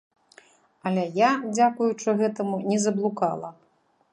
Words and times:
Але 0.89 1.03
я, 1.17 1.29
дзякуючы 1.55 2.15
гэтаму, 2.23 2.55
не 2.73 2.77
заблукала. 2.87 3.49